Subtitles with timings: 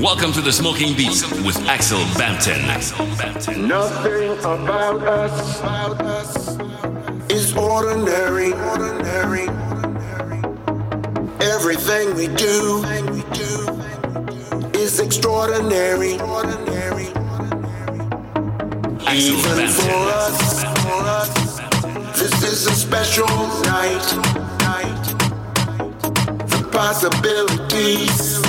[0.00, 2.62] Welcome to the Smoking Beats with Axel Bampton.
[3.68, 6.56] Nothing about us
[7.30, 8.54] is ordinary.
[11.42, 12.82] Everything we do
[14.72, 16.14] is extraordinary.
[19.12, 20.64] Even for us,
[22.18, 23.26] this is a special
[23.64, 24.06] night.
[26.48, 28.39] The possibilities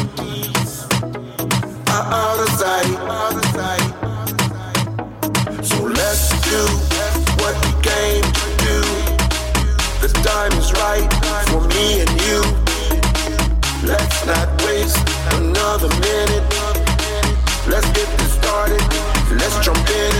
[2.62, 2.68] so
[5.82, 6.62] let's do
[7.42, 8.78] what we came to do.
[10.00, 11.10] The time is right
[11.50, 12.42] for me and you.
[13.84, 15.02] Let's not waste
[15.34, 16.44] another minute.
[17.68, 18.82] Let's get this started.
[19.32, 20.11] Let's jump in.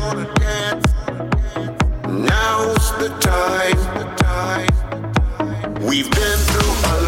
[0.00, 0.24] wanna.
[2.08, 4.68] Now's the time.
[5.82, 7.07] We've been through a lot.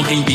[0.00, 0.29] Smoking Beats